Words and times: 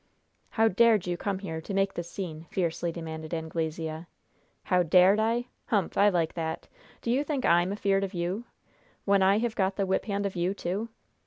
"How 0.57 0.67
dared 0.67 1.05
you 1.05 1.15
come 1.15 1.37
here 1.37 1.61
to 1.61 1.73
make 1.75 1.93
this 1.93 2.09
scene?" 2.09 2.47
fiercely 2.49 2.91
demanded 2.91 3.35
Anglesea. 3.35 4.07
"How 4.63 4.81
'dared' 4.81 5.19
I? 5.19 5.45
Humph! 5.67 5.95
I 5.95 6.09
like 6.09 6.33
that! 6.33 6.67
Do 7.03 7.11
you 7.11 7.23
think 7.23 7.45
I'm 7.45 7.71
afeared 7.71 8.03
of 8.03 8.15
you? 8.15 8.45
When 9.05 9.21
I 9.21 9.37
have 9.37 9.55
got 9.55 9.75
the 9.75 9.85
whip 9.85 10.05
hand 10.05 10.25
of 10.25 10.35
you, 10.35 10.55
too? 10.55 10.89